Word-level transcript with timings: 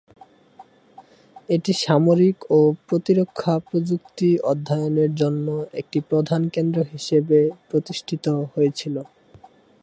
এটি 1.49 1.71
সামরিক 1.83 2.37
ও 2.51 2.59
প্রতিরক্ষা 2.87 3.53
প্রযুক্তি 3.69 4.29
অধ্যয়নের 4.51 5.11
জন্য 5.15 5.47
একটি 5.81 5.99
প্রধান 6.09 6.41
কেন্দ্র 6.55 6.79
হিসাবে 6.93 7.39
প্রতিষ্ঠিত 7.69 8.25
হয়েছিল। 8.53 8.95